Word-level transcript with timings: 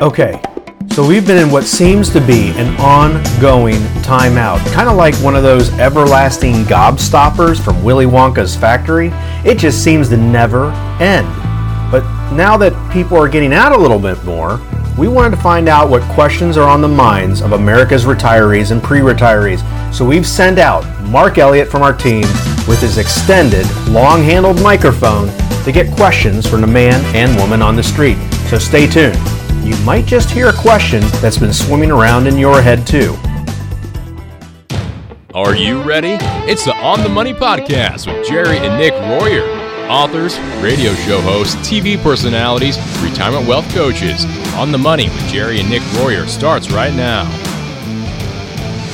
Okay, 0.00 0.40
so 0.92 1.06
we've 1.06 1.26
been 1.26 1.36
in 1.36 1.50
what 1.50 1.64
seems 1.64 2.08
to 2.14 2.22
be 2.22 2.52
an 2.52 2.74
ongoing 2.80 3.76
timeout, 4.00 4.64
kind 4.72 4.88
of 4.88 4.96
like 4.96 5.14
one 5.16 5.36
of 5.36 5.42
those 5.42 5.68
everlasting 5.78 6.54
gobstoppers 6.64 7.62
from 7.62 7.84
Willy 7.84 8.06
Wonka's 8.06 8.56
factory. 8.56 9.10
It 9.44 9.58
just 9.58 9.84
seems 9.84 10.08
to 10.08 10.16
never 10.16 10.70
end. 11.00 11.26
But 11.90 12.00
now 12.32 12.56
that 12.56 12.72
people 12.90 13.18
are 13.18 13.28
getting 13.28 13.52
out 13.52 13.72
a 13.72 13.76
little 13.76 13.98
bit 13.98 14.24
more, 14.24 14.58
we 14.96 15.06
wanted 15.06 15.36
to 15.36 15.42
find 15.42 15.68
out 15.68 15.90
what 15.90 16.00
questions 16.14 16.56
are 16.56 16.66
on 16.66 16.80
the 16.80 16.88
minds 16.88 17.42
of 17.42 17.52
America's 17.52 18.06
retirees 18.06 18.70
and 18.70 18.82
pre 18.82 19.00
retirees. 19.00 19.60
So 19.92 20.06
we've 20.06 20.26
sent 20.26 20.58
out 20.58 20.82
Mark 21.10 21.36
Elliott 21.36 21.68
from 21.68 21.82
our 21.82 21.92
team 21.92 22.22
with 22.66 22.80
his 22.80 22.96
extended, 22.96 23.66
long 23.90 24.22
handled 24.22 24.62
microphone 24.62 25.28
to 25.64 25.72
get 25.72 25.94
questions 25.94 26.46
from 26.46 26.62
the 26.62 26.66
man 26.66 27.04
and 27.14 27.38
woman 27.38 27.60
on 27.60 27.76
the 27.76 27.82
street. 27.82 28.16
So 28.48 28.56
stay 28.56 28.86
tuned 28.86 29.39
you 29.70 29.76
might 29.84 30.04
just 30.04 30.30
hear 30.30 30.48
a 30.48 30.52
question 30.52 31.00
that's 31.20 31.38
been 31.38 31.52
swimming 31.52 31.92
around 31.92 32.26
in 32.26 32.36
your 32.36 32.60
head, 32.60 32.84
too. 32.84 33.16
Are 35.32 35.54
you 35.54 35.80
ready? 35.82 36.18
It's 36.50 36.64
the 36.64 36.74
On 36.78 37.04
the 37.04 37.08
Money 37.08 37.32
Podcast 37.32 38.12
with 38.12 38.26
Jerry 38.26 38.58
and 38.58 38.76
Nick 38.76 38.92
Royer. 38.94 39.44
Authors, 39.88 40.36
radio 40.60 40.92
show 40.94 41.20
hosts, 41.20 41.54
TV 41.68 42.02
personalities, 42.02 42.78
retirement 43.00 43.46
wealth 43.46 43.72
coaches. 43.72 44.24
On 44.54 44.72
the 44.72 44.78
Money 44.78 45.04
with 45.04 45.28
Jerry 45.28 45.60
and 45.60 45.70
Nick 45.70 45.82
Royer 45.94 46.26
starts 46.26 46.72
right 46.72 46.92
now. 46.94 47.30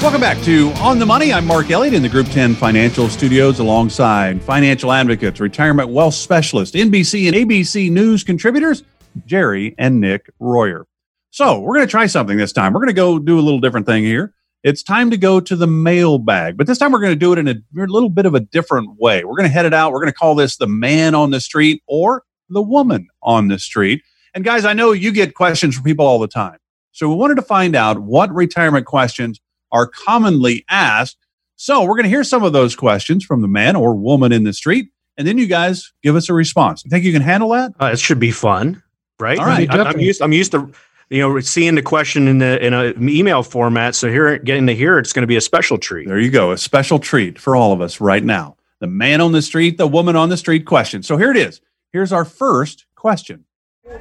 Welcome 0.02 0.20
back 0.20 0.42
to 0.42 0.72
On 0.72 0.98
the 0.98 1.06
Money. 1.06 1.32
I'm 1.32 1.46
Mark 1.46 1.70
Elliott 1.70 1.94
in 1.94 2.02
the 2.02 2.08
Group 2.10 2.26
10 2.26 2.54
Financial 2.54 3.08
Studios 3.08 3.60
alongside 3.60 4.42
financial 4.42 4.92
advocates, 4.92 5.40
retirement 5.40 5.88
wealth 5.88 6.14
specialists, 6.14 6.76
NBC 6.76 7.28
and 7.28 7.34
ABC 7.34 7.90
News 7.90 8.22
contributors 8.22 8.82
Jerry 9.24 9.74
and 9.78 10.00
Nick 10.00 10.30
Royer. 10.38 10.86
So 11.30 11.60
we're 11.60 11.74
going 11.74 11.86
to 11.86 11.90
try 11.90 12.06
something 12.06 12.38
this 12.38 12.52
time. 12.52 12.72
We're 12.72 12.80
going 12.80 12.88
to 12.88 12.94
go 12.94 13.18
do 13.18 13.38
a 13.38 13.42
little 13.42 13.60
different 13.60 13.86
thing 13.86 14.04
here. 14.04 14.32
It's 14.62 14.82
time 14.82 15.10
to 15.10 15.16
go 15.16 15.38
to 15.38 15.54
the 15.54 15.66
mailbag, 15.66 16.56
but 16.56 16.66
this 16.66 16.78
time 16.78 16.92
we're 16.92 17.00
going 17.00 17.12
to 17.12 17.18
do 17.18 17.32
it 17.32 17.38
in 17.38 17.46
a, 17.46 17.54
little 17.72 18.08
bit 18.08 18.26
of 18.26 18.34
a 18.34 18.40
different 18.40 18.98
way. 18.98 19.22
We're 19.22 19.36
going 19.36 19.48
to 19.48 19.52
head 19.52 19.66
it 19.66 19.74
out. 19.74 19.92
We're 19.92 20.00
going 20.00 20.12
to 20.12 20.18
call 20.18 20.34
this 20.34 20.56
the 20.56 20.66
man 20.66 21.14
on 21.14 21.30
the 21.30 21.40
street 21.40 21.82
or 21.86 22.24
the 22.48 22.62
woman 22.62 23.08
on 23.22 23.48
the 23.48 23.58
street. 23.58 24.02
And 24.34 24.44
guys, 24.44 24.64
I 24.64 24.72
know 24.72 24.92
you 24.92 25.12
get 25.12 25.34
questions 25.34 25.74
from 25.74 25.84
people 25.84 26.06
all 26.06 26.18
the 26.18 26.26
time. 26.26 26.58
So 26.92 27.08
we 27.08 27.14
wanted 27.14 27.36
to 27.36 27.42
find 27.42 27.76
out 27.76 28.00
what 28.00 28.34
retirement 28.34 28.86
questions 28.86 29.40
are 29.70 29.86
commonly 29.86 30.64
asked. 30.68 31.18
So 31.56 31.82
we're 31.82 31.96
going 31.96 32.04
to 32.04 32.08
hear 32.08 32.24
some 32.24 32.42
of 32.42 32.52
those 32.52 32.74
questions 32.74 33.24
from 33.24 33.42
the 33.42 33.48
man 33.48 33.76
or 33.76 33.94
woman 33.94 34.32
in 34.32 34.44
the 34.44 34.52
street, 34.52 34.90
and 35.16 35.28
then 35.28 35.38
you 35.38 35.46
guys 35.46 35.92
give 36.02 36.16
us 36.16 36.28
a 36.28 36.34
response. 36.34 36.84
You 36.84 36.90
think 36.90 37.04
you 37.04 37.12
can 37.12 37.22
handle 37.22 37.50
that? 37.50 37.72
Uh, 37.80 37.86
it 37.92 37.98
should 37.98 38.18
be 38.18 38.30
fun 38.30 38.82
right? 39.20 39.38
All 39.38 39.46
right. 39.46 39.70
I, 39.70 39.90
am 39.90 40.00
used. 40.00 40.22
I'm 40.22 40.32
used 40.32 40.52
to 40.52 40.70
you 41.10 41.20
know 41.20 41.38
seeing 41.40 41.74
the 41.74 41.82
question 41.82 42.28
in 42.28 42.38
the 42.38 42.64
in 42.64 42.74
an 42.74 43.08
email 43.08 43.42
format. 43.42 43.94
So 43.94 44.10
here, 44.10 44.38
getting 44.38 44.66
to 44.66 44.74
hear 44.74 44.98
it's 44.98 45.12
going 45.12 45.22
to 45.22 45.28
be 45.28 45.36
a 45.36 45.40
special 45.40 45.78
treat. 45.78 46.08
There 46.08 46.18
you 46.18 46.30
go, 46.30 46.52
a 46.52 46.58
special 46.58 46.98
treat 46.98 47.38
for 47.38 47.56
all 47.56 47.72
of 47.72 47.80
us 47.80 48.00
right 48.00 48.24
now. 48.24 48.56
The 48.80 48.86
man 48.86 49.20
on 49.20 49.32
the 49.32 49.42
street, 49.42 49.78
the 49.78 49.86
woman 49.86 50.16
on 50.16 50.28
the 50.28 50.36
street 50.36 50.66
question. 50.66 51.02
So 51.02 51.16
here 51.16 51.30
it 51.30 51.36
is. 51.36 51.60
Here's 51.92 52.12
our 52.12 52.24
first 52.24 52.86
question. 52.94 53.44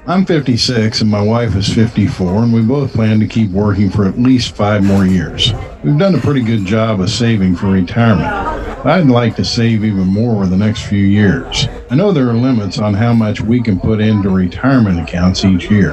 I'm 0.08 0.26
56 0.26 1.02
and 1.02 1.10
my 1.10 1.22
wife 1.22 1.56
is 1.56 1.72
54, 1.74 2.44
and 2.44 2.54
we 2.54 2.62
both 2.62 2.94
plan 2.94 3.20
to 3.20 3.28
keep 3.28 3.52
working 3.52 3.90
for 3.90 4.06
at 4.06 4.20
least 4.20 4.56
five 4.56 4.84
more 4.84 5.06
years. 5.06 5.54
We've 5.84 5.98
done 5.98 6.16
a 6.16 6.20
pretty 6.20 6.42
good 6.42 6.66
job 6.66 7.00
of 7.00 7.10
saving 7.10 7.56
for 7.56 7.68
retirement. 7.68 8.65
I'd 8.86 9.08
like 9.08 9.36
to 9.38 9.44
save 9.44 9.84
even 9.84 10.08
more 10.08 10.36
over 10.36 10.48
the 10.48 10.56
next 10.56 10.84
few 10.84 11.04
years. 11.04 11.68
I 11.90 11.96
know 11.96 12.12
there 12.12 12.30
are 12.30 12.34
limits 12.34 12.78
on 12.78 12.94
how 12.94 13.14
much 13.14 13.42
we 13.42 13.62
can 13.62 13.80
put 13.80 14.00
into 14.00 14.30
retirement 14.30 15.00
accounts 15.00 15.44
each 15.44 15.72
year. 15.72 15.92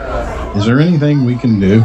Is 0.55 0.67
there 0.67 0.79
anything 0.79 1.25
we 1.25 1.37
can 1.37 1.59
do? 1.59 1.81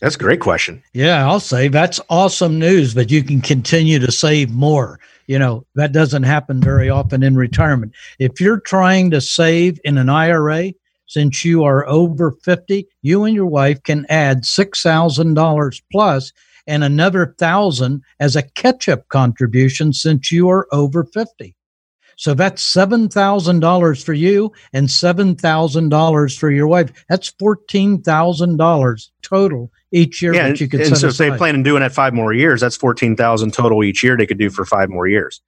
That's 0.00 0.16
a 0.16 0.18
great 0.18 0.40
question. 0.40 0.82
Yeah, 0.92 1.26
I'll 1.26 1.40
say 1.40 1.68
that's 1.68 2.00
awesome 2.10 2.58
news, 2.58 2.94
but 2.94 3.10
you 3.10 3.24
can 3.24 3.40
continue 3.40 3.98
to 3.98 4.12
save 4.12 4.50
more 4.50 5.00
you 5.26 5.38
know 5.38 5.64
that 5.74 5.92
doesn't 5.92 6.24
happen 6.24 6.60
very 6.60 6.90
often 6.90 7.22
in 7.22 7.36
retirement 7.36 7.92
if 8.18 8.40
you're 8.40 8.60
trying 8.60 9.10
to 9.10 9.20
save 9.20 9.80
in 9.84 9.98
an 9.98 10.08
ira 10.08 10.72
since 11.06 11.44
you 11.44 11.64
are 11.64 11.86
over 11.88 12.32
50 12.32 12.86
you 13.02 13.24
and 13.24 13.34
your 13.34 13.46
wife 13.46 13.82
can 13.82 14.06
add 14.08 14.42
$6000 14.42 15.82
plus 15.90 16.32
and 16.66 16.84
another 16.84 17.34
thousand 17.38 18.02
as 18.20 18.36
a 18.36 18.42
catch-up 18.42 19.08
contribution 19.08 19.92
since 19.92 20.30
you 20.32 20.48
are 20.48 20.66
over 20.72 21.04
50 21.04 21.54
so 22.16 22.34
that's 22.34 22.64
$7,000 22.72 24.04
for 24.04 24.12
you 24.12 24.52
and 24.72 24.88
$7,000 24.88 26.38
for 26.38 26.50
your 26.50 26.66
wife. 26.66 27.04
That's 27.08 27.30
$14,000 27.32 29.10
total 29.22 29.72
each 29.92 30.22
year 30.22 30.34
yeah, 30.34 30.48
that 30.48 30.60
you 30.60 30.68
could 30.68 30.80
and 30.80 30.96
so 30.96 31.08
if 31.08 31.16
they 31.16 31.36
plan 31.36 31.54
on 31.54 31.62
doing 31.62 31.80
that 31.80 31.92
five 31.92 32.14
more 32.14 32.32
years, 32.32 32.60
that's 32.60 32.76
14,000 32.76 33.52
total 33.52 33.84
each 33.84 34.02
year 34.02 34.16
they 34.16 34.26
could 34.26 34.38
do 34.38 34.50
for 34.50 34.64
five 34.64 34.90
more 34.90 35.06
years. 35.06 35.40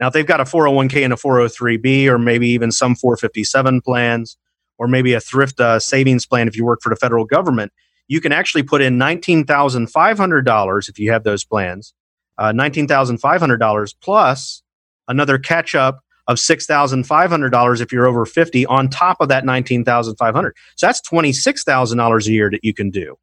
Now, 0.00 0.08
if 0.08 0.14
they've 0.14 0.26
got 0.26 0.40
a 0.40 0.44
401k 0.44 1.04
and 1.04 1.12
a 1.12 1.16
403b, 1.16 2.06
or 2.06 2.18
maybe 2.18 2.48
even 2.48 2.72
some 2.72 2.96
457 2.96 3.82
plans, 3.82 4.36
or 4.78 4.88
maybe 4.88 5.14
a 5.14 5.20
thrift 5.20 5.60
uh, 5.60 5.78
savings 5.78 6.26
plan 6.26 6.48
if 6.48 6.56
you 6.56 6.64
work 6.64 6.80
for 6.82 6.88
the 6.88 6.96
federal 6.96 7.24
government, 7.24 7.72
you 8.08 8.20
can 8.20 8.32
actually 8.32 8.62
put 8.62 8.82
in 8.82 8.98
$19,500 8.98 10.88
if 10.88 10.98
you 10.98 11.12
have 11.12 11.24
those 11.24 11.44
plans, 11.44 11.94
uh, 12.38 12.52
$19,500 12.52 13.94
plus 14.00 14.62
another 15.08 15.38
catch 15.38 15.74
up 15.74 16.00
of 16.28 16.36
$6,500 16.36 17.80
if 17.80 17.92
you're 17.92 18.06
over 18.06 18.24
50 18.24 18.66
on 18.66 18.88
top 18.88 19.16
of 19.20 19.28
that 19.28 19.44
19,500. 19.44 20.56
So 20.76 20.86
that's 20.86 21.00
$26,000 21.08 22.26
a 22.26 22.30
year 22.30 22.50
that 22.50 22.64
you 22.64 22.72
can 22.72 22.90
do. 22.90 23.16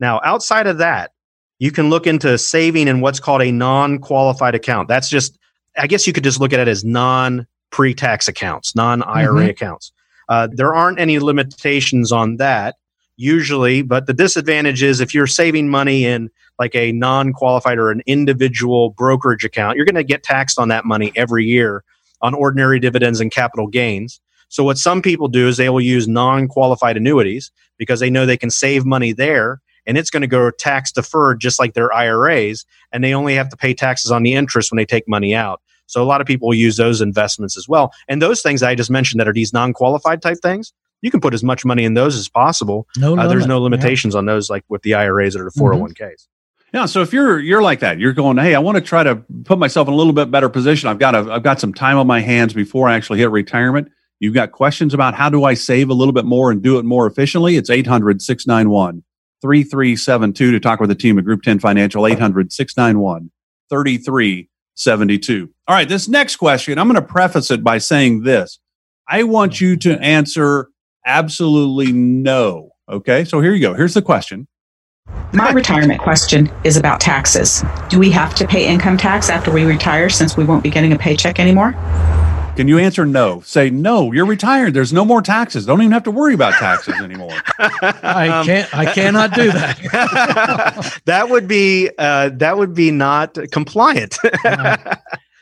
Now, 0.00 0.20
outside 0.24 0.66
of 0.66 0.78
that, 0.78 1.12
you 1.58 1.70
can 1.70 1.90
look 1.90 2.06
into 2.06 2.36
saving 2.38 2.88
in 2.88 3.00
what's 3.00 3.20
called 3.20 3.42
a 3.42 3.52
non-qualified 3.52 4.54
account. 4.54 4.88
That's 4.88 5.08
just 5.08 5.38
I 5.76 5.86
guess 5.86 6.06
you 6.06 6.12
could 6.12 6.24
just 6.24 6.40
look 6.40 6.52
at 6.52 6.60
it 6.60 6.68
as 6.68 6.84
non 6.84 7.46
pre-tax 7.70 8.28
accounts, 8.28 8.74
non 8.74 9.02
IRA 9.02 9.42
mm-hmm. 9.42 9.50
accounts. 9.50 9.92
Uh, 10.28 10.48
there 10.50 10.74
aren't 10.74 11.00
any 11.00 11.18
limitations 11.18 12.12
on 12.12 12.36
that 12.36 12.76
usually, 13.16 13.82
but 13.82 14.06
the 14.06 14.14
disadvantage 14.14 14.82
is 14.82 15.00
if 15.00 15.14
you're 15.14 15.26
saving 15.26 15.68
money 15.68 16.04
in 16.04 16.30
like 16.58 16.74
a 16.74 16.92
non 16.92 17.32
qualified 17.32 17.78
or 17.78 17.90
an 17.90 18.02
individual 18.06 18.90
brokerage 18.90 19.44
account, 19.44 19.76
you're 19.76 19.86
going 19.86 19.94
to 19.94 20.04
get 20.04 20.22
taxed 20.22 20.58
on 20.58 20.68
that 20.68 20.84
money 20.84 21.12
every 21.16 21.44
year 21.44 21.84
on 22.20 22.34
ordinary 22.34 22.78
dividends 22.78 23.20
and 23.20 23.30
capital 23.30 23.66
gains. 23.66 24.20
So 24.48 24.64
what 24.64 24.78
some 24.78 25.02
people 25.02 25.28
do 25.28 25.48
is 25.48 25.56
they 25.56 25.70
will 25.70 25.80
use 25.80 26.06
non-qualified 26.06 26.96
annuities 26.96 27.50
because 27.78 28.00
they 28.00 28.10
know 28.10 28.26
they 28.26 28.36
can 28.36 28.50
save 28.50 28.84
money 28.84 29.12
there 29.12 29.60
and 29.86 29.98
it's 29.98 30.10
going 30.10 30.20
to 30.20 30.26
go 30.26 30.50
tax 30.50 30.92
deferred 30.92 31.40
just 31.40 31.58
like 31.58 31.74
their 31.74 31.92
IRAs 31.92 32.64
and 32.92 33.02
they 33.02 33.14
only 33.14 33.34
have 33.34 33.48
to 33.48 33.56
pay 33.56 33.74
taxes 33.74 34.10
on 34.10 34.22
the 34.22 34.34
interest 34.34 34.70
when 34.70 34.76
they 34.76 34.84
take 34.84 35.08
money 35.08 35.34
out. 35.34 35.60
So 35.86 36.02
a 36.02 36.04
lot 36.04 36.20
of 36.20 36.26
people 36.26 36.54
use 36.54 36.76
those 36.76 37.00
investments 37.00 37.56
as 37.56 37.68
well. 37.68 37.92
And 38.08 38.22
those 38.22 38.42
things 38.42 38.62
I 38.62 38.74
just 38.74 38.90
mentioned 38.90 39.20
that 39.20 39.28
are 39.28 39.32
these 39.32 39.52
non-qualified 39.52 40.22
type 40.22 40.38
things, 40.42 40.72
you 41.02 41.10
can 41.10 41.20
put 41.20 41.34
as 41.34 41.44
much 41.44 41.64
money 41.64 41.84
in 41.84 41.94
those 41.94 42.16
as 42.16 42.28
possible. 42.28 42.88
No 42.96 43.18
uh, 43.18 43.28
there's 43.28 43.46
no 43.46 43.60
limitations 43.60 44.14
yeah. 44.14 44.18
on 44.18 44.26
those 44.26 44.48
like 44.48 44.64
with 44.68 44.82
the 44.82 44.94
IRAs 44.94 45.36
or 45.36 45.44
the 45.44 45.50
401ks. 45.50 45.98
Mm-hmm. 46.00 46.12
Yeah, 46.72 46.86
so 46.86 47.02
if 47.02 47.12
you're 47.12 47.38
you're 47.38 47.60
like 47.60 47.80
that, 47.80 47.98
you're 47.98 48.14
going, 48.14 48.38
hey, 48.38 48.54
I 48.54 48.58
want 48.60 48.76
to 48.76 48.80
try 48.80 49.02
to 49.02 49.16
put 49.44 49.58
myself 49.58 49.88
in 49.88 49.94
a 49.94 49.96
little 49.96 50.14
bit 50.14 50.30
better 50.30 50.48
position. 50.48 50.88
I've 50.88 50.98
got 50.98 51.14
a, 51.14 51.30
I've 51.30 51.42
got 51.42 51.60
some 51.60 51.74
time 51.74 51.98
on 51.98 52.06
my 52.06 52.20
hands 52.20 52.54
before 52.54 52.88
I 52.88 52.94
actually 52.94 53.18
hit 53.18 53.30
retirement. 53.30 53.90
You've 54.20 54.32
got 54.32 54.52
questions 54.52 54.94
about 54.94 55.14
how 55.14 55.28
do 55.28 55.44
I 55.44 55.52
save 55.52 55.90
a 55.90 55.94
little 55.94 56.14
bit 56.14 56.24
more 56.24 56.50
and 56.50 56.62
do 56.62 56.78
it 56.78 56.84
more 56.84 57.06
efficiently? 57.06 57.56
It's 57.56 57.68
800 57.68 58.22
691 58.22 59.02
3372 59.42 60.52
to 60.52 60.60
talk 60.60 60.80
with 60.80 60.88
the 60.88 60.94
team 60.94 61.18
at 61.18 61.24
Group 61.24 61.42
10 61.42 61.58
Financial, 61.58 62.06
800 62.06 62.52
691 62.52 63.30
3372. 63.68 65.50
All 65.68 65.74
right, 65.76 65.88
this 65.88 66.08
next 66.08 66.36
question, 66.36 66.78
I'm 66.78 66.88
going 66.88 67.00
to 67.00 67.06
preface 67.06 67.50
it 67.50 67.62
by 67.62 67.78
saying 67.78 68.22
this. 68.22 68.60
I 69.08 69.24
want 69.24 69.60
you 69.60 69.76
to 69.78 70.00
answer 70.00 70.68
absolutely 71.04 71.92
no. 71.92 72.70
Okay, 72.88 73.24
so 73.24 73.40
here 73.40 73.54
you 73.54 73.60
go. 73.60 73.74
Here's 73.74 73.94
the 73.94 74.02
question 74.02 74.46
my 75.32 75.50
retirement 75.50 76.00
question 76.00 76.50
is 76.62 76.76
about 76.76 77.00
taxes. 77.00 77.64
Do 77.88 77.98
we 77.98 78.10
have 78.10 78.34
to 78.36 78.46
pay 78.46 78.68
income 78.68 78.96
tax 78.96 79.30
after 79.30 79.50
we 79.50 79.64
retire 79.64 80.08
since 80.08 80.36
we 80.36 80.44
won't 80.44 80.62
be 80.62 80.70
getting 80.70 80.92
a 80.92 80.98
paycheck 80.98 81.40
anymore? 81.40 81.72
Can 82.54 82.68
you 82.68 82.78
answer 82.78 83.06
no? 83.06 83.40
Say 83.40 83.70
no. 83.70 84.12
You're 84.12 84.26
retired. 84.26 84.74
There's 84.74 84.92
no 84.92 85.06
more 85.06 85.22
taxes. 85.22 85.64
Don't 85.64 85.80
even 85.80 85.92
have 85.92 86.02
to 86.02 86.10
worry 86.10 86.34
about 86.34 86.52
taxes 86.52 86.94
anymore. 87.00 87.32
I 87.58 88.42
can't. 88.44 88.74
I 88.76 88.92
cannot 88.92 89.32
do 89.32 89.50
that. 89.52 91.00
that 91.06 91.30
would 91.30 91.48
be. 91.48 91.88
Uh, 91.96 92.28
that 92.34 92.58
would 92.58 92.74
be 92.74 92.90
not 92.90 93.38
compliant. 93.52 94.18
uh, 94.44 94.76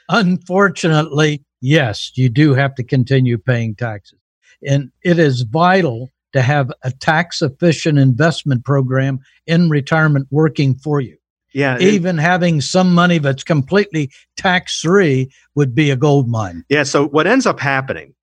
unfortunately, 0.09 1.45
yes, 1.61 2.13
you 2.15 2.29
do 2.29 2.55
have 2.55 2.77
to 2.77 2.85
continue 2.85 3.39
paying 3.39 3.75
taxes, 3.75 4.20
and 4.67 4.91
it 5.03 5.19
is 5.19 5.43
vital 5.43 6.11
to 6.33 6.43
have 6.43 6.71
a 6.85 6.91
tax 6.91 7.43
efficient 7.43 7.99
investment 7.99 8.65
program 8.65 9.21
in 9.47 9.69
retirement 9.69 10.29
working 10.31 10.75
for 10.75 11.01
you. 11.01 11.17
Yeah. 11.53 11.79
Even 11.81 12.19
it, 12.19 12.23
having 12.23 12.61
some 12.61 12.95
money 12.95 13.19
that's 13.19 13.43
completely 13.43 14.11
tax 14.37 14.81
free 14.81 15.31
would 15.55 15.75
be 15.75 15.91
a 15.91 15.97
gold 15.97 16.29
mine. 16.29 16.65
Yeah. 16.69 16.85
So 16.85 17.09
what 17.09 17.27
ends 17.27 17.47
up 17.47 17.59
happening 17.59 18.15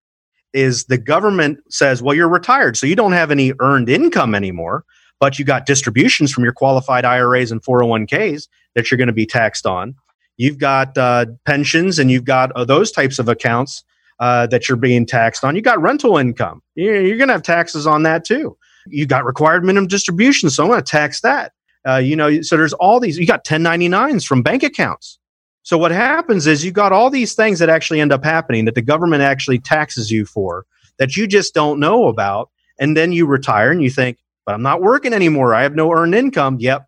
is 0.54 0.86
the 0.86 0.98
government 0.98 1.60
says, 1.70 2.02
well, 2.02 2.16
you're 2.16 2.30
retired, 2.30 2.78
so 2.78 2.88
you 2.88 2.96
don't 2.96 3.12
have 3.12 3.32
any 3.32 3.52
earned 3.60 3.90
income 3.90 4.34
anymore, 4.34 4.86
but 5.20 5.38
you 5.38 5.44
got 5.44 5.66
distributions 5.66 6.32
from 6.32 6.44
your 6.44 6.54
qualified 6.54 7.04
IRAs 7.04 7.52
and 7.52 7.62
401ks 7.62 8.48
that 8.76 8.90
you're 8.90 8.98
going 8.98 9.08
to 9.08 9.14
be 9.14 9.26
taxed 9.26 9.66
on. 9.66 9.94
You've 10.38 10.60
got 10.60 10.98
uh, 10.98 11.26
pensions 11.46 12.00
and 12.00 12.10
you've 12.10 12.24
got 12.24 12.52
uh, 12.54 12.64
those 12.64 12.92
types 12.92 13.20
of 13.20 13.28
accounts 13.28 13.84
uh, 14.20 14.48
that 14.48 14.68
you're 14.68 14.78
being 14.78 15.06
taxed 15.06 15.44
on. 15.44 15.56
You 15.56 15.62
got 15.62 15.82
rental 15.82 16.18
income. 16.18 16.62
You're, 16.76 17.02
you're 17.02 17.18
going 17.18 17.28
to 17.28 17.34
have 17.34 17.44
taxes 17.44 17.86
on 17.86 18.04
that 18.04 18.26
too. 18.26 18.58
You 18.88 19.06
got 19.06 19.26
required 19.26 19.64
minimum 19.64 19.88
distribution, 19.88 20.50
so 20.50 20.64
I'm 20.64 20.70
going 20.70 20.82
to 20.82 20.90
tax 20.92 21.22
that. 21.22 21.54
Uh, 21.88 21.98
you 21.98 22.16
know, 22.16 22.42
so 22.42 22.58
there's 22.58 22.74
all 22.74 23.00
these. 23.00 23.18
You 23.18 23.26
got 23.26 23.46
1099s 23.46 24.26
from 24.26 24.42
bank 24.42 24.64
accounts. 24.64 25.20
So 25.64 25.78
what 25.78 25.92
happens 25.92 26.48
is 26.48 26.64
you 26.64 26.72
got 26.72 26.94
all 26.94 27.10
these 27.10 27.34
things 27.34 27.60
that 27.60 27.70
actually 27.70 28.00
end 28.00 28.14
up 28.14 28.24
happening 28.24 28.66
that 28.66 28.76
the 28.76 28.82
government 28.82 29.22
actually 29.22 29.60
taxes 29.60 30.10
you 30.10 30.26
for 30.26 30.66
that 30.98 31.16
you 31.16 31.28
just 31.28 31.54
don't 31.54 31.80
know 31.80 32.08
about. 32.08 32.50
And 32.80 32.96
then 32.96 33.12
you 33.12 33.26
retire 33.26 33.72
and 33.72 33.82
you 33.84 33.90
think, 33.90 34.18
but 34.46 34.56
I'm 34.56 34.62
not 34.62 34.82
working 34.82 35.14
anymore. 35.14 35.54
I 35.54 35.64
have 35.64 35.76
no 35.76 35.92
earned 35.92 36.16
income. 36.16 36.58
Yep. 36.60 36.88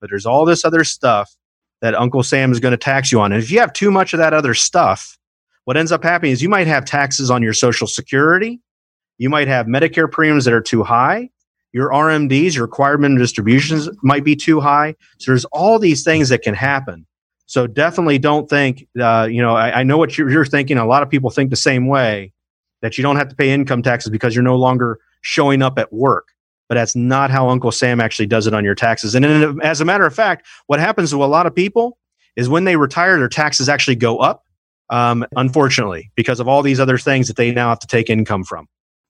But 0.00 0.10
there's 0.10 0.26
all 0.26 0.44
this 0.44 0.64
other 0.64 0.84
stuff 0.84 1.34
that 1.80 1.94
Uncle 1.94 2.22
Sam 2.22 2.52
is 2.52 2.60
going 2.60 2.72
to 2.72 2.78
tax 2.78 3.12
you 3.12 3.20
on. 3.20 3.32
And 3.32 3.42
if 3.42 3.50
you 3.50 3.60
have 3.60 3.72
too 3.72 3.90
much 3.90 4.12
of 4.12 4.18
that 4.18 4.34
other 4.34 4.54
stuff, 4.54 5.17
what 5.68 5.76
ends 5.76 5.92
up 5.92 6.02
happening 6.02 6.32
is 6.32 6.40
you 6.40 6.48
might 6.48 6.66
have 6.66 6.86
taxes 6.86 7.30
on 7.30 7.42
your 7.42 7.52
social 7.52 7.86
security. 7.86 8.58
You 9.18 9.28
might 9.28 9.48
have 9.48 9.66
Medicare 9.66 10.10
premiums 10.10 10.46
that 10.46 10.54
are 10.54 10.62
too 10.62 10.82
high. 10.82 11.28
Your 11.72 11.90
RMDs, 11.90 12.54
your 12.54 12.64
required 12.64 13.02
minimum 13.02 13.20
distributions 13.20 13.86
might 14.02 14.24
be 14.24 14.34
too 14.34 14.60
high. 14.60 14.94
So 15.18 15.30
there's 15.30 15.44
all 15.44 15.78
these 15.78 16.04
things 16.04 16.30
that 16.30 16.40
can 16.40 16.54
happen. 16.54 17.04
So 17.44 17.66
definitely 17.66 18.18
don't 18.18 18.48
think, 18.48 18.88
uh, 18.98 19.28
you 19.30 19.42
know, 19.42 19.56
I, 19.56 19.80
I 19.80 19.82
know 19.82 19.98
what 19.98 20.16
you're, 20.16 20.30
you're, 20.30 20.46
thinking. 20.46 20.78
A 20.78 20.86
lot 20.86 21.02
of 21.02 21.10
people 21.10 21.28
think 21.28 21.50
the 21.50 21.56
same 21.56 21.86
way 21.86 22.32
that 22.80 22.96
you 22.96 23.02
don't 23.02 23.16
have 23.16 23.28
to 23.28 23.36
pay 23.36 23.50
income 23.50 23.82
taxes 23.82 24.08
because 24.08 24.34
you're 24.34 24.42
no 24.42 24.56
longer 24.56 24.98
showing 25.20 25.60
up 25.60 25.78
at 25.78 25.92
work. 25.92 26.28
But 26.70 26.76
that's 26.76 26.96
not 26.96 27.30
how 27.30 27.50
Uncle 27.50 27.72
Sam 27.72 28.00
actually 28.00 28.28
does 28.28 28.46
it 28.46 28.54
on 28.54 28.64
your 28.64 28.74
taxes. 28.74 29.14
And 29.14 29.22
in, 29.22 29.60
as 29.60 29.82
a 29.82 29.84
matter 29.84 30.06
of 30.06 30.14
fact, 30.14 30.46
what 30.66 30.80
happens 30.80 31.10
to 31.10 31.22
a 31.22 31.26
lot 31.26 31.44
of 31.44 31.54
people 31.54 31.98
is 32.36 32.48
when 32.48 32.64
they 32.64 32.76
retire, 32.76 33.18
their 33.18 33.28
taxes 33.28 33.68
actually 33.68 33.96
go 33.96 34.16
up, 34.16 34.46
um, 34.90 35.24
unfortunately, 35.36 36.10
because 36.14 36.40
of 36.40 36.48
all 36.48 36.62
these 36.62 36.80
other 36.80 36.98
things 36.98 37.28
that 37.28 37.36
they 37.36 37.52
now 37.52 37.68
have 37.68 37.80
to 37.80 37.86
take 37.86 38.10
income 38.10 38.44
from. 38.44 38.66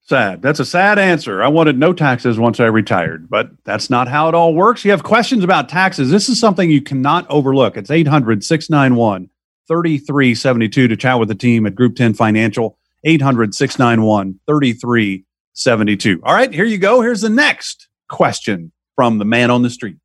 Sad. 0.09 0.41
That's 0.41 0.59
a 0.59 0.65
sad 0.65 0.99
answer. 0.99 1.43
I 1.43 1.49
wanted 1.49 1.79
no 1.79 1.93
taxes 1.93 2.39
once 2.39 2.61
I 2.61 2.65
retired, 2.65 3.29
but 3.29 3.51
that's 3.65 3.91
not 3.91 4.09
how 4.09 4.29
it 4.29 4.35
all 4.35 4.55
works. 4.55 4.83
You 4.83 4.91
have 4.91 5.03
questions 5.03 5.45
about 5.45 5.69
taxes. 5.69 6.11
This 6.11 6.31
is 6.31 6.41
something 6.41 6.71
you 6.71 6.81
cannot 6.81 7.27
overlook. 7.31 7.77
It's 7.77 7.91
800 7.91 8.43
691 8.43 9.29
3372 9.69 10.89
to 10.89 10.97
chat 10.97 11.19
with 11.19 11.29
the 11.29 11.35
team 11.35 11.67
at 11.67 11.75
Group 11.75 11.95
10 11.95 12.15
Financial. 12.15 12.79
800 13.05 13.55
691 13.55 14.41
3372. 14.47 16.21
All 16.25 16.35
right, 16.35 16.53
here 16.53 16.65
you 16.65 16.79
go. 16.79 17.03
Here's 17.03 17.21
the 17.21 17.29
next 17.29 17.89
question 18.09 18.73
from 18.97 19.19
the 19.19 19.25
man 19.25 19.51
on 19.51 19.63
the 19.63 19.71
street. 19.71 19.97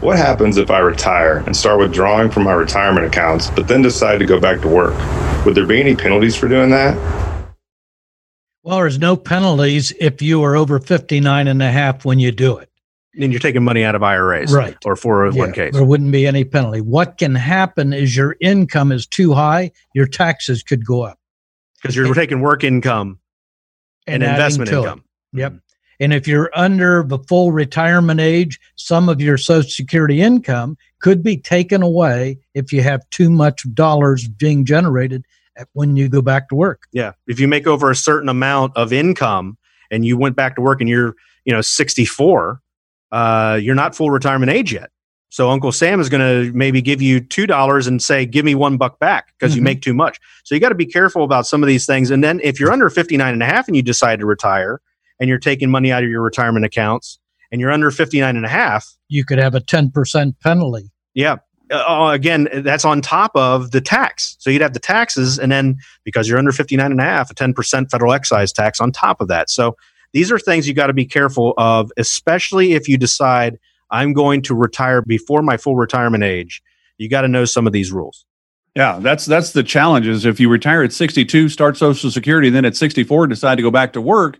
What 0.00 0.16
happens 0.16 0.56
if 0.56 0.70
I 0.70 0.78
retire 0.78 1.38
and 1.38 1.56
start 1.56 1.80
withdrawing 1.80 2.30
from 2.30 2.44
my 2.44 2.52
retirement 2.52 3.06
accounts, 3.06 3.50
but 3.50 3.68
then 3.68 3.82
decide 3.82 4.18
to 4.18 4.26
go 4.26 4.38
back 4.40 4.60
to 4.60 4.68
work? 4.68 4.94
Would 5.44 5.54
there 5.54 5.66
be 5.66 5.80
any 5.80 5.96
penalties 5.96 6.36
for 6.36 6.48
doing 6.48 6.70
that? 6.70 6.96
Well, 8.62 8.78
there's 8.78 8.98
no 8.98 9.16
penalties 9.16 9.92
if 9.98 10.20
you 10.20 10.42
are 10.44 10.54
over 10.54 10.78
59 10.78 11.48
and 11.48 11.62
a 11.62 11.70
half 11.70 12.04
when 12.04 12.18
you 12.18 12.30
do 12.30 12.58
it. 12.58 12.70
And 13.18 13.32
you're 13.32 13.40
taking 13.40 13.64
money 13.64 13.82
out 13.82 13.94
of 13.94 14.02
IRAs. 14.02 14.52
Right. 14.52 14.76
Or 14.84 14.94
401ks. 14.94 15.56
Yeah, 15.56 15.70
there 15.70 15.84
wouldn't 15.84 16.12
be 16.12 16.26
any 16.26 16.44
penalty. 16.44 16.80
What 16.80 17.18
can 17.18 17.34
happen 17.34 17.92
is 17.92 18.16
your 18.16 18.36
income 18.40 18.92
is 18.92 19.06
too 19.06 19.32
high, 19.32 19.72
your 19.94 20.06
taxes 20.06 20.62
could 20.62 20.84
go 20.84 21.02
up. 21.02 21.18
Because 21.80 21.96
you're 21.96 22.06
and, 22.06 22.14
taking 22.14 22.40
work 22.40 22.62
income 22.62 23.18
and, 24.06 24.22
and 24.22 24.32
investment 24.32 24.70
income. 24.70 25.04
It. 25.32 25.38
Yep. 25.38 25.54
And 26.00 26.12
if 26.12 26.28
you're 26.28 26.50
under 26.54 27.02
the 27.02 27.18
full 27.18 27.52
retirement 27.52 28.20
age, 28.20 28.60
some 28.76 29.08
of 29.08 29.20
your 29.20 29.36
Social 29.36 29.68
Security 29.68 30.20
income 30.20 30.76
could 31.00 31.22
be 31.22 31.36
taken 31.36 31.82
away 31.82 32.38
if 32.54 32.72
you 32.72 32.82
have 32.82 33.08
too 33.10 33.30
much 33.30 33.66
dollars 33.74 34.28
being 34.28 34.64
generated 34.64 35.24
when 35.72 35.96
you 35.96 36.08
go 36.08 36.22
back 36.22 36.48
to 36.48 36.54
work. 36.54 36.84
Yeah. 36.92 37.12
If 37.26 37.40
you 37.40 37.48
make 37.48 37.66
over 37.66 37.90
a 37.90 37.96
certain 37.96 38.28
amount 38.28 38.76
of 38.76 38.92
income 38.92 39.58
and 39.90 40.04
you 40.04 40.16
went 40.16 40.36
back 40.36 40.54
to 40.56 40.62
work 40.62 40.80
and 40.80 40.88
you're, 40.88 41.14
you 41.44 41.52
know, 41.52 41.60
64, 41.60 42.60
uh, 43.10 43.58
you're 43.60 43.74
not 43.74 43.94
full 43.94 44.10
retirement 44.10 44.52
age 44.52 44.72
yet. 44.72 44.90
So 45.30 45.50
Uncle 45.50 45.72
Sam 45.72 46.00
is 46.00 46.08
going 46.08 46.20
to 46.20 46.52
maybe 46.56 46.80
give 46.80 47.02
you 47.02 47.20
two 47.20 47.46
dollars 47.46 47.86
and 47.86 48.00
say, 48.00 48.24
"Give 48.24 48.46
me 48.46 48.54
one 48.54 48.78
buck 48.78 48.98
back" 48.98 49.34
because 49.38 49.52
mm-hmm. 49.52 49.58
you 49.58 49.62
make 49.62 49.82
too 49.82 49.92
much. 49.92 50.18
So 50.44 50.54
you 50.54 50.60
got 50.60 50.70
to 50.70 50.74
be 50.74 50.86
careful 50.86 51.22
about 51.22 51.46
some 51.46 51.62
of 51.62 51.66
these 51.66 51.84
things. 51.84 52.10
And 52.10 52.24
then 52.24 52.40
if 52.42 52.58
you're 52.58 52.72
under 52.72 52.88
59 52.88 53.34
and 53.34 53.42
a 53.42 53.46
half 53.46 53.68
and 53.68 53.76
you 53.76 53.82
decide 53.82 54.20
to 54.20 54.26
retire 54.26 54.80
and 55.20 55.28
you're 55.28 55.38
taking 55.38 55.70
money 55.70 55.92
out 55.92 56.04
of 56.04 56.10
your 56.10 56.22
retirement 56.22 56.64
accounts 56.64 57.18
and 57.50 57.60
you're 57.60 57.70
under 57.70 57.90
59 57.90 58.36
and 58.36 58.44
a 58.44 58.48
half, 58.48 58.86
you 59.08 59.24
could 59.24 59.38
have 59.38 59.54
a 59.54 59.60
10% 59.60 60.34
penalty. 60.40 60.90
Yeah. 61.14 61.36
Uh, 61.70 61.84
uh, 61.86 62.12
again, 62.12 62.48
that's 62.62 62.84
on 62.84 63.00
top 63.02 63.32
of 63.34 63.72
the 63.72 63.80
tax. 63.80 64.36
So 64.38 64.50
you'd 64.50 64.62
have 64.62 64.72
the 64.72 64.80
taxes, 64.80 65.38
and 65.38 65.52
then 65.52 65.76
because 66.02 66.28
you're 66.28 66.38
under 66.38 66.52
59 66.52 66.90
and 66.90 67.00
a 67.00 67.04
half, 67.04 67.30
a 67.30 67.34
10% 67.34 67.90
federal 67.90 68.12
excise 68.14 68.52
tax 68.52 68.80
on 68.80 68.90
top 68.90 69.20
of 69.20 69.28
that. 69.28 69.50
So 69.50 69.76
these 70.12 70.32
are 70.32 70.38
things 70.38 70.66
you 70.66 70.72
got 70.72 70.86
to 70.86 70.94
be 70.94 71.04
careful 71.04 71.52
of, 71.58 71.92
especially 71.98 72.72
if 72.72 72.88
you 72.88 72.96
decide 72.96 73.58
I'm 73.90 74.12
going 74.12 74.42
to 74.42 74.54
retire 74.54 75.02
before 75.02 75.42
my 75.42 75.56
full 75.56 75.76
retirement 75.76 76.24
age. 76.24 76.62
You 76.96 77.08
got 77.08 77.22
to 77.22 77.28
know 77.28 77.44
some 77.44 77.66
of 77.66 77.72
these 77.72 77.92
rules. 77.92 78.24
Yeah, 78.74 78.98
that's 79.00 79.26
that's 79.26 79.52
the 79.52 79.62
challenge. 79.62 80.06
Is 80.06 80.24
if 80.24 80.38
you 80.38 80.48
retire 80.48 80.82
at 80.82 80.92
62, 80.92 81.48
start 81.48 81.76
Social 81.76 82.10
Security, 82.10 82.50
then 82.50 82.64
at 82.64 82.76
64 82.76 83.26
decide 83.26 83.56
to 83.56 83.62
go 83.62 83.70
back 83.70 83.92
to 83.94 84.00
work, 84.00 84.38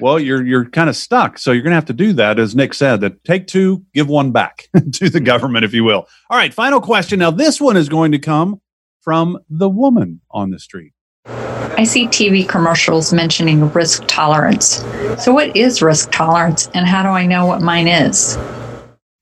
well, 0.00 0.18
you're 0.18 0.44
you're 0.44 0.68
kind 0.68 0.88
of 0.88 0.96
stuck. 0.96 1.38
So 1.38 1.52
you're 1.52 1.62
going 1.62 1.72
to 1.72 1.76
have 1.76 1.86
to 1.86 1.92
do 1.92 2.12
that, 2.14 2.38
as 2.38 2.54
Nick 2.54 2.74
said. 2.74 3.00
That 3.00 3.22
take 3.24 3.46
two, 3.46 3.84
give 3.94 4.08
one 4.08 4.32
back 4.32 4.68
to 4.92 5.08
the 5.08 5.20
government, 5.20 5.64
if 5.64 5.74
you 5.74 5.84
will. 5.84 6.06
All 6.30 6.38
right, 6.38 6.52
final 6.52 6.80
question. 6.80 7.18
Now, 7.18 7.30
this 7.30 7.60
one 7.60 7.76
is 7.76 7.88
going 7.88 8.12
to 8.12 8.18
come 8.18 8.60
from 9.00 9.38
the 9.48 9.68
woman 9.68 10.20
on 10.30 10.50
the 10.50 10.58
street. 10.58 10.92
I 11.26 11.84
see 11.84 12.08
TV 12.08 12.48
commercials 12.48 13.12
mentioning 13.12 13.70
risk 13.72 14.02
tolerance. 14.06 14.84
So, 15.22 15.32
what 15.32 15.56
is 15.56 15.80
risk 15.80 16.10
tolerance, 16.10 16.68
and 16.74 16.86
how 16.86 17.02
do 17.02 17.10
I 17.10 17.26
know 17.26 17.46
what 17.46 17.62
mine 17.62 17.86
is? 17.86 18.36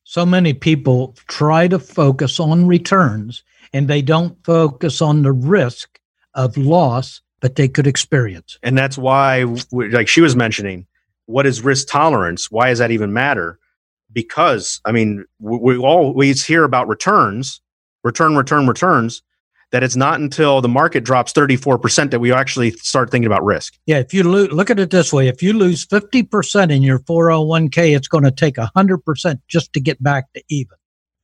So 0.04 0.24
many 0.24 0.54
people 0.54 1.14
try 1.28 1.68
to 1.68 1.78
focus 1.78 2.40
on 2.40 2.66
returns, 2.66 3.44
and 3.72 3.88
they 3.88 4.00
don't 4.00 4.42
focus 4.44 5.02
on 5.02 5.22
the 5.22 5.32
risk 5.32 6.00
of 6.34 6.56
loss 6.56 7.20
that 7.40 7.56
they 7.56 7.68
could 7.68 7.86
experience. 7.86 8.58
And 8.62 8.76
that's 8.76 8.96
why, 8.96 9.44
like 9.72 10.08
she 10.08 10.20
was 10.20 10.34
mentioning, 10.36 10.86
what 11.26 11.46
is 11.46 11.60
risk 11.60 11.88
tolerance? 11.88 12.50
Why 12.50 12.70
does 12.70 12.78
that 12.78 12.90
even 12.90 13.12
matter? 13.12 13.58
Because, 14.12 14.80
I 14.84 14.92
mean, 14.92 15.24
we, 15.40 15.58
we 15.58 15.78
always 15.78 16.44
hear 16.44 16.64
about 16.64 16.88
returns, 16.88 17.60
return, 18.04 18.36
return, 18.36 18.66
returns, 18.66 19.22
that 19.72 19.82
it's 19.82 19.96
not 19.96 20.20
until 20.20 20.60
the 20.60 20.68
market 20.68 21.04
drops 21.04 21.32
34% 21.32 22.10
that 22.10 22.20
we 22.20 22.32
actually 22.32 22.70
start 22.72 23.10
thinking 23.10 23.26
about 23.26 23.44
risk. 23.44 23.76
Yeah, 23.86 23.98
if 23.98 24.14
you 24.14 24.22
lo- 24.22 24.44
look 24.44 24.70
at 24.70 24.78
it 24.78 24.90
this 24.90 25.12
way, 25.12 25.28
if 25.28 25.42
you 25.42 25.52
lose 25.52 25.86
50% 25.86 26.72
in 26.72 26.82
your 26.82 27.00
401k, 27.00 27.96
it's 27.96 28.08
going 28.08 28.24
to 28.24 28.30
take 28.30 28.54
100% 28.54 29.40
just 29.48 29.72
to 29.72 29.80
get 29.80 30.00
back 30.02 30.32
to 30.34 30.42
even. 30.48 30.76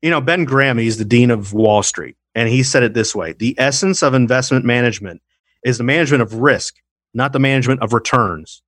You 0.02 0.11
know, 0.11 0.21
Ben 0.21 0.45
Graham, 0.45 0.78
he's 0.78 0.99
the 0.99 1.04
dean 1.04 1.31
of 1.31 1.52
Wall 1.52 1.85
Street, 1.85 2.16
and 2.35 2.49
he 2.49 2.64
said 2.64 2.83
it 2.83 2.95
this 2.95 3.14
way 3.14 3.35
The 3.35 3.54
essence 3.59 4.02
of 4.02 4.14
investment 4.14 4.64
management 4.64 5.23
is 5.64 5.78
the 5.78 5.85
management 5.85 6.23
of 6.23 6.35
risk, 6.35 6.76
not 7.14 7.33
the 7.33 7.38
management 7.38 7.83
of 7.83 7.92
returns. 7.92 8.62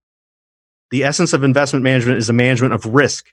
The 0.91 1.05
essence 1.05 1.33
of 1.33 1.43
investment 1.43 1.83
management 1.83 2.19
is 2.19 2.27
the 2.27 2.33
management 2.33 2.75
of 2.75 2.87
risk. 2.87 3.27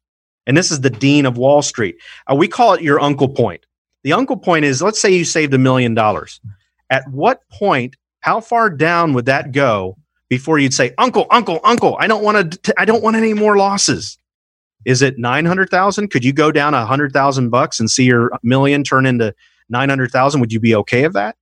And 0.47 0.57
this 0.57 0.71
is 0.71 0.81
the 0.81 0.89
dean 0.89 1.25
of 1.25 1.37
Wall 1.37 1.61
Street. 1.61 1.97
Uh, 2.29 2.35
we 2.35 2.47
call 2.47 2.73
it 2.73 2.81
your 2.81 2.99
uncle 2.99 3.29
point. 3.29 3.65
The 4.03 4.13
uncle 4.13 4.37
point 4.37 4.65
is 4.65 4.81
let's 4.81 4.99
say 4.99 5.11
you 5.11 5.25
saved 5.25 5.53
a 5.53 5.59
million 5.59 5.93
dollars. 5.93 6.41
At 6.89 7.07
what 7.09 7.41
point, 7.49 7.95
how 8.21 8.41
far 8.41 8.69
down 8.69 9.13
would 9.13 9.25
that 9.25 9.51
go 9.51 9.97
before 10.29 10.59
you'd 10.59 10.73
say, 10.73 10.93
"Uncle, 10.97 11.27
uncle, 11.29 11.59
uncle, 11.63 11.97
I 11.99 12.07
don't 12.07 12.23
want 12.23 12.63
to 12.63 12.73
I 12.77 12.85
don't 12.85 13.03
want 13.03 13.15
any 13.15 13.33
more 13.33 13.57
losses." 13.57 14.17
Is 14.83 15.03
it 15.03 15.19
900,000? 15.19 16.09
Could 16.09 16.25
you 16.25 16.33
go 16.33 16.51
down 16.51 16.73
a 16.73 16.77
100,000 16.77 17.49
bucks 17.49 17.79
and 17.79 17.91
see 17.91 18.05
your 18.05 18.31
million 18.41 18.83
turn 18.83 19.05
into 19.05 19.35
900,000? 19.69 20.41
Would 20.41 20.51
you 20.51 20.59
be 20.59 20.73
okay 20.75 21.03
with 21.03 21.13
that? 21.13 21.35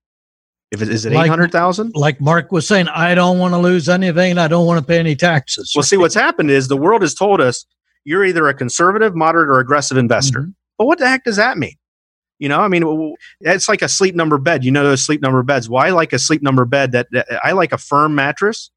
If 0.72 0.84
it 0.84 0.90
is 0.90 1.06
it 1.06 1.14
eight 1.14 1.28
hundred 1.28 1.52
thousand, 1.52 1.96
like 1.96 2.22
Mark 2.22 2.52
was 2.52 2.68
saying, 2.68 2.88
I 2.90 3.16
don't 3.16 3.40
want 3.40 3.54
to 3.56 3.58
lose 3.58 3.90
anything. 3.90 4.38
I 4.38 4.48
don't 4.48 4.68
want 4.68 4.80
to 4.80 4.86
pay 4.86 5.00
any 5.00 5.16
taxes. 5.16 5.74
Well, 5.76 5.84
see, 5.84 5.98
what's 5.98 6.14
happened 6.14 6.52
is 6.52 6.68
the 6.68 6.78
world 6.78 7.02
has 7.02 7.16
told 7.16 7.42
us 7.42 7.66
you're 8.04 8.24
either 8.24 8.48
a 8.48 8.54
conservative, 8.54 9.16
moderate, 9.16 9.50
or 9.50 9.60
aggressive 9.60 9.98
investor. 9.98 10.42
Mm-hmm. 10.42 10.52
But 10.78 10.86
what 10.86 11.00
the 11.00 11.08
heck 11.08 11.24
does 11.24 11.38
that 11.38 11.58
mean? 11.58 11.76
You 12.38 12.48
know, 12.48 12.62
I 12.62 12.68
mean, 12.68 13.16
it's 13.42 13.68
like 13.68 13.82
a 13.82 13.90
sleep 13.90 14.16
number 14.16 14.38
bed. 14.38 14.64
You 14.64 14.72
know 14.72 14.84
those 14.84 15.04
sleep 15.04 15.22
number 15.22 15.44
beds. 15.44 15.70
Why 15.70 15.88
well, 15.88 15.96
like 15.96 16.14
a 16.14 16.20
sleep 16.20 16.42
number 16.42 16.66
bed? 16.66 16.94
That, 16.94 17.08
that 17.12 17.28
I 17.44 17.52
like 17.52 17.74
a 17.74 17.78
firm 17.78 18.16
mattress, 18.16 18.72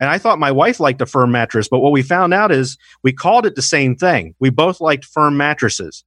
and 0.00 0.10
I 0.10 0.18
thought 0.18 0.38
my 0.38 0.50
wife 0.50 0.80
liked 0.80 1.00
a 1.00 1.06
firm 1.06 1.30
mattress. 1.30 1.68
But 1.68 1.78
what 1.78 1.92
we 1.92 2.02
found 2.02 2.34
out 2.34 2.52
is 2.52 2.76
we 3.02 3.12
called 3.12 3.46
it 3.46 3.54
the 3.54 3.62
same 3.62 3.96
thing. 3.96 4.34
We 4.38 4.50
both 4.50 4.80
liked 4.80 5.04
firm 5.04 5.36
mattresses. 5.36 6.04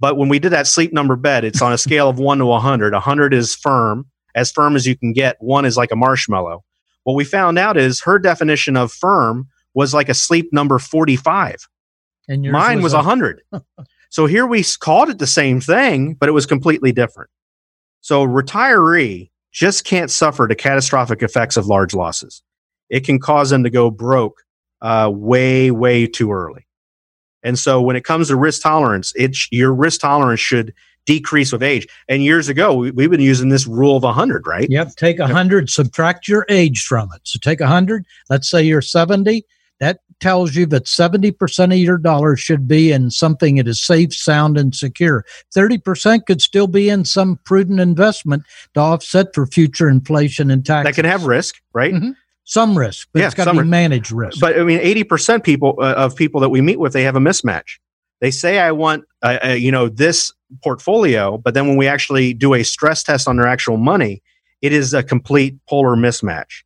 But 0.00 0.18
when 0.18 0.28
we 0.28 0.38
did 0.38 0.50
that 0.50 0.66
sleep 0.66 0.92
number 0.92 1.16
bed, 1.16 1.44
it's 1.44 1.62
on 1.62 1.72
a 1.72 1.78
scale 1.78 2.08
of 2.10 2.18
one 2.18 2.38
to 2.38 2.52
a 2.52 2.58
hundred. 2.58 2.92
A 2.92 3.00
hundred 3.00 3.32
is 3.32 3.54
firm, 3.54 4.06
as 4.34 4.50
firm 4.50 4.76
as 4.76 4.86
you 4.86 4.96
can 4.96 5.12
get. 5.12 5.36
One 5.40 5.64
is 5.64 5.76
like 5.76 5.92
a 5.92 5.96
marshmallow. 5.96 6.64
What 7.04 7.14
we 7.14 7.24
found 7.24 7.58
out 7.58 7.76
is 7.76 8.00
her 8.02 8.18
definition 8.18 8.76
of 8.76 8.92
firm 8.92 9.48
was 9.74 9.92
like 9.94 10.08
a 10.08 10.14
sleep 10.14 10.52
number 10.52 10.78
45. 10.78 11.56
And 12.28 12.44
yours 12.44 12.52
Mine 12.52 12.82
was 12.82 12.92
a- 12.94 12.96
100. 12.98 13.42
so 14.10 14.26
here 14.26 14.46
we 14.46 14.64
called 14.80 15.10
it 15.10 15.18
the 15.18 15.26
same 15.26 15.60
thing, 15.60 16.14
but 16.14 16.28
it 16.28 16.32
was 16.32 16.46
completely 16.46 16.92
different. 16.92 17.30
So 18.00 18.26
retiree 18.26 19.30
just 19.52 19.84
can't 19.84 20.10
suffer 20.10 20.46
the 20.48 20.54
catastrophic 20.54 21.22
effects 21.22 21.56
of 21.56 21.66
large 21.66 21.94
losses. 21.94 22.42
It 22.90 23.04
can 23.04 23.18
cause 23.18 23.50
them 23.50 23.62
to 23.64 23.70
go 23.70 23.90
broke 23.90 24.42
uh, 24.82 25.10
way, 25.12 25.70
way 25.70 26.06
too 26.06 26.32
early. 26.32 26.66
And 27.42 27.58
so 27.58 27.80
when 27.82 27.96
it 27.96 28.04
comes 28.04 28.28
to 28.28 28.36
risk 28.36 28.62
tolerance, 28.62 29.12
it's 29.16 29.48
your 29.52 29.72
risk 29.74 30.00
tolerance 30.00 30.40
should 30.40 30.72
decrease 31.06 31.52
with 31.52 31.62
age. 31.62 31.86
And 32.08 32.22
years 32.22 32.48
ago, 32.48 32.74
we, 32.74 32.90
we've 32.90 33.10
been 33.10 33.20
using 33.20 33.48
this 33.48 33.66
rule 33.66 33.96
of 33.96 34.02
100, 34.02 34.46
right? 34.46 34.68
Yep. 34.70 34.96
Take 34.96 35.18
a 35.18 35.26
hundred, 35.26 35.70
subtract 35.70 36.28
your 36.28 36.46
age 36.48 36.84
from 36.84 37.10
it. 37.14 37.20
So 37.24 37.38
take 37.40 37.60
a 37.60 37.66
hundred. 37.66 38.04
Let's 38.30 38.50
say 38.50 38.62
you're 38.62 38.82
70. 38.82 39.44
That 39.80 40.00
tells 40.20 40.54
you 40.54 40.64
that 40.66 40.84
70% 40.84 41.64
of 41.72 41.78
your 41.78 41.98
dollars 41.98 42.40
should 42.40 42.66
be 42.66 42.92
in 42.92 43.10
something 43.10 43.56
that 43.56 43.68
is 43.68 43.80
safe, 43.80 44.14
sound, 44.14 44.56
and 44.56 44.74
secure. 44.74 45.24
30% 45.54 46.24
could 46.26 46.40
still 46.40 46.68
be 46.68 46.88
in 46.88 47.04
some 47.04 47.38
prudent 47.44 47.80
investment 47.80 48.44
to 48.74 48.80
offset 48.80 49.34
for 49.34 49.46
future 49.46 49.88
inflation 49.88 50.50
and 50.50 50.64
taxes. 50.64 50.96
That 50.96 51.02
can 51.02 51.10
have 51.10 51.24
risk, 51.26 51.56
right? 51.72 51.92
Mhm. 51.92 52.14
some 52.46 52.76
risk, 52.76 53.08
but 53.12 53.20
Yeah, 53.20 53.26
it's 53.26 53.34
got 53.34 53.46
to 53.46 53.52
be 53.52 53.62
managed 53.66 54.12
risk. 54.12 54.38
But 54.38 54.58
I 54.58 54.64
mean, 54.64 54.78
eighty 54.80 55.02
percent 55.02 55.44
people 55.44 55.76
uh, 55.78 55.94
of 55.94 56.14
people 56.14 56.42
that 56.42 56.50
we 56.50 56.60
meet 56.60 56.78
with, 56.78 56.92
they 56.92 57.02
have 57.02 57.16
a 57.16 57.20
mismatch. 57.20 57.78
They 58.20 58.30
say, 58.30 58.58
"I 58.58 58.72
want, 58.72 59.04
uh, 59.22 59.38
uh, 59.44 59.48
you 59.50 59.70
know, 59.70 59.88
this 59.88 60.32
portfolio," 60.62 61.38
but 61.38 61.54
then 61.54 61.68
when 61.68 61.76
we 61.76 61.86
actually 61.86 62.34
do 62.34 62.54
a 62.54 62.62
stress 62.62 63.02
test 63.02 63.28
on 63.28 63.36
their 63.36 63.46
actual 63.46 63.76
money, 63.76 64.22
it 64.62 64.72
is 64.72 64.94
a 64.94 65.02
complete 65.02 65.56
polar 65.68 65.96
mismatch. 65.96 66.62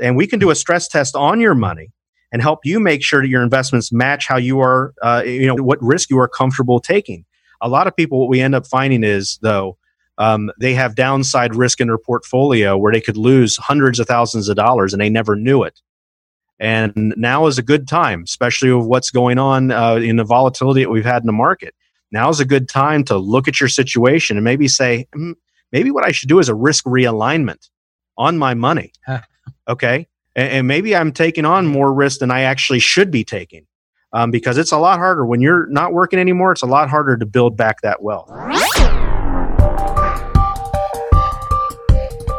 And 0.00 0.16
we 0.16 0.26
can 0.26 0.38
do 0.38 0.50
a 0.50 0.54
stress 0.54 0.88
test 0.88 1.16
on 1.16 1.40
your 1.40 1.54
money 1.54 1.90
and 2.30 2.42
help 2.42 2.60
you 2.64 2.78
make 2.78 3.02
sure 3.02 3.22
that 3.22 3.28
your 3.28 3.42
investments 3.42 3.92
match 3.92 4.26
how 4.26 4.36
you 4.36 4.60
are, 4.60 4.94
uh, 5.02 5.22
you 5.24 5.46
know, 5.46 5.54
what 5.62 5.82
risk 5.82 6.10
you 6.10 6.18
are 6.18 6.28
comfortable 6.28 6.78
taking. 6.78 7.24
A 7.60 7.68
lot 7.68 7.86
of 7.86 7.96
people, 7.96 8.20
what 8.20 8.28
we 8.28 8.40
end 8.40 8.54
up 8.54 8.66
finding 8.66 9.02
is, 9.02 9.38
though, 9.42 9.78
um, 10.18 10.50
they 10.60 10.74
have 10.74 10.94
downside 10.94 11.54
risk 11.54 11.80
in 11.80 11.86
their 11.88 11.98
portfolio 11.98 12.76
where 12.76 12.92
they 12.92 13.00
could 13.00 13.16
lose 13.16 13.56
hundreds 13.56 13.98
of 13.98 14.06
thousands 14.06 14.48
of 14.48 14.56
dollars 14.56 14.92
and 14.92 15.00
they 15.00 15.08
never 15.08 15.36
knew 15.36 15.62
it. 15.62 15.80
And 16.60 17.14
now 17.16 17.46
is 17.46 17.58
a 17.58 17.62
good 17.62 17.86
time, 17.86 18.22
especially 18.24 18.72
with 18.72 18.86
what's 18.86 19.10
going 19.10 19.38
on 19.38 19.70
uh, 19.70 19.96
in 19.96 20.16
the 20.16 20.24
volatility 20.24 20.82
that 20.82 20.90
we've 20.90 21.04
had 21.04 21.22
in 21.22 21.26
the 21.26 21.32
market. 21.32 21.74
Now 22.10 22.28
is 22.30 22.40
a 22.40 22.44
good 22.44 22.68
time 22.68 23.04
to 23.04 23.16
look 23.16 23.48
at 23.48 23.60
your 23.60 23.68
situation 23.68 24.36
and 24.36 24.44
maybe 24.44 24.66
say, 24.66 25.06
"Hmm, 25.12 25.32
maybe 25.72 25.90
what 25.90 26.04
I 26.04 26.12
should 26.12 26.28
do 26.28 26.38
is 26.38 26.48
a 26.48 26.54
risk 26.54 26.84
realignment 26.84 27.68
on 28.16 28.38
my 28.38 28.54
money. 28.54 28.92
Okay. 29.66 30.08
And, 30.34 30.48
and 30.50 30.66
maybe 30.66 30.96
I'm 30.96 31.12
taking 31.12 31.44
on 31.44 31.66
more 31.66 31.92
risk 31.92 32.20
than 32.20 32.30
I 32.30 32.42
actually 32.42 32.78
should 32.78 33.10
be 33.10 33.22
taking 33.22 33.66
um, 34.14 34.30
because 34.30 34.56
it's 34.56 34.72
a 34.72 34.78
lot 34.78 34.98
harder 34.98 35.26
when 35.26 35.42
you're 35.42 35.66
not 35.66 35.92
working 35.92 36.18
anymore. 36.18 36.52
It's 36.52 36.62
a 36.62 36.66
lot 36.66 36.88
harder 36.88 37.18
to 37.18 37.26
build 37.26 37.56
back 37.56 37.82
that 37.82 38.02
wealth. 38.02 38.28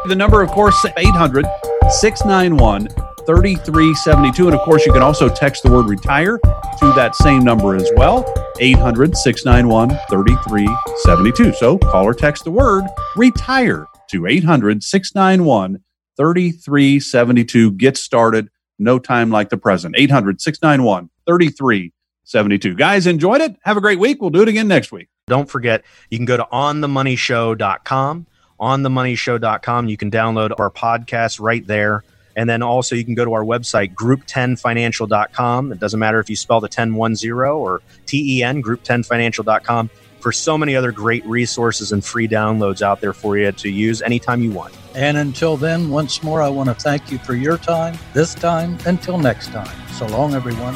The 0.08 0.16
number, 0.16 0.42
of 0.42 0.50
course, 0.50 0.84
800 0.96 1.46
691 1.88 2.88
3372. 3.36 4.46
And 4.46 4.56
of 4.56 4.60
course, 4.62 4.84
you 4.84 4.92
can 4.92 5.02
also 5.02 5.28
text 5.28 5.62
the 5.62 5.70
word 5.70 5.86
retire 5.86 6.38
to 6.38 6.92
that 6.94 7.14
same 7.14 7.44
number 7.44 7.76
as 7.76 7.88
well 7.94 8.24
800 8.58 9.16
691 9.16 9.90
3372. 10.10 11.52
So 11.52 11.78
call 11.78 12.04
or 12.04 12.14
text 12.14 12.44
the 12.44 12.50
word 12.50 12.84
retire 13.16 13.86
to 14.10 14.26
800 14.26 14.82
691 14.82 15.82
3372. 16.16 17.72
Get 17.72 17.96
started. 17.96 18.48
No 18.80 18.98
time 18.98 19.30
like 19.30 19.50
the 19.50 19.58
present. 19.58 19.94
800 19.96 20.40
691 20.40 21.08
3372. 21.26 22.74
Guys, 22.74 23.06
enjoyed 23.06 23.42
it. 23.42 23.56
Have 23.62 23.76
a 23.76 23.80
great 23.80 24.00
week. 24.00 24.20
We'll 24.20 24.30
do 24.30 24.42
it 24.42 24.48
again 24.48 24.66
next 24.66 24.90
week. 24.90 25.08
Don't 25.28 25.48
forget, 25.48 25.84
you 26.10 26.18
can 26.18 26.24
go 26.24 26.36
to 26.36 26.48
onthemoneyshow.com. 26.52 28.26
Onthemoneyshow.com. 28.60 29.88
You 29.88 29.96
can 29.96 30.10
download 30.10 30.58
our 30.58 30.70
podcast 30.70 31.40
right 31.40 31.64
there. 31.64 32.02
And 32.36 32.48
then 32.48 32.62
also 32.62 32.94
you 32.94 33.04
can 33.04 33.14
go 33.14 33.24
to 33.24 33.32
our 33.32 33.44
website, 33.44 33.94
group10financial.com. 33.94 35.72
It 35.72 35.80
doesn't 35.80 36.00
matter 36.00 36.20
if 36.20 36.30
you 36.30 36.36
spell 36.36 36.60
the 36.60 36.66
1010 36.66 37.32
or 37.50 37.82
T-E-N, 38.06 38.62
group10financial.com 38.62 39.90
for 40.20 40.32
so 40.32 40.56
many 40.56 40.76
other 40.76 40.92
great 40.92 41.24
resources 41.26 41.92
and 41.92 42.04
free 42.04 42.28
downloads 42.28 42.82
out 42.82 43.00
there 43.00 43.12
for 43.12 43.38
you 43.38 43.50
to 43.52 43.70
use 43.70 44.02
anytime 44.02 44.42
you 44.42 44.50
want. 44.50 44.74
And 44.94 45.16
until 45.16 45.56
then, 45.56 45.88
once 45.90 46.22
more, 46.22 46.42
I 46.42 46.48
want 46.48 46.68
to 46.68 46.74
thank 46.74 47.10
you 47.10 47.18
for 47.18 47.34
your 47.34 47.58
time, 47.58 47.98
this 48.12 48.34
time, 48.34 48.76
until 48.86 49.18
next 49.18 49.48
time. 49.48 49.68
So 49.92 50.06
long, 50.06 50.34
everyone. 50.34 50.74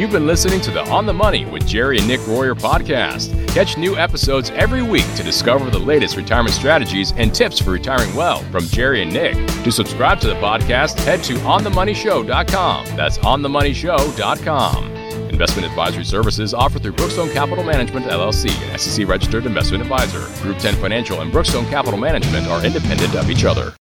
You've 0.00 0.12
been 0.12 0.26
listening 0.26 0.62
to 0.62 0.70
the 0.70 0.80
On 0.88 1.04
the 1.04 1.12
Money 1.12 1.44
with 1.44 1.66
Jerry 1.66 1.98
and 1.98 2.08
Nick 2.08 2.26
Royer 2.26 2.54
podcast. 2.54 3.36
Catch 3.48 3.76
new 3.76 3.98
episodes 3.98 4.48
every 4.48 4.82
week 4.82 5.04
to 5.14 5.22
discover 5.22 5.68
the 5.68 5.78
latest 5.78 6.16
retirement 6.16 6.54
strategies 6.54 7.12
and 7.18 7.34
tips 7.34 7.60
for 7.60 7.72
retiring 7.72 8.14
well 8.14 8.38
from 8.44 8.64
Jerry 8.64 9.02
and 9.02 9.12
Nick. 9.12 9.34
To 9.62 9.70
subscribe 9.70 10.18
to 10.20 10.28
the 10.28 10.36
podcast, 10.36 10.98
head 11.00 11.22
to 11.24 11.34
onthemoneyshow.com. 11.34 12.86
That's 12.96 13.18
onthemoneyshow.com. 13.18 14.84
Investment 15.28 15.68
advisory 15.68 16.04
services 16.04 16.54
offered 16.54 16.82
through 16.82 16.92
Brookstone 16.92 17.30
Capital 17.34 17.62
Management 17.62 18.06
LLC, 18.06 18.48
an 18.72 18.78
SEC 18.78 19.06
registered 19.06 19.44
investment 19.44 19.82
advisor. 19.82 20.42
Group 20.42 20.56
10 20.56 20.76
Financial 20.76 21.20
and 21.20 21.30
Brookstone 21.30 21.68
Capital 21.68 22.00
Management 22.00 22.46
are 22.46 22.64
independent 22.64 23.14
of 23.16 23.30
each 23.30 23.44
other. 23.44 23.74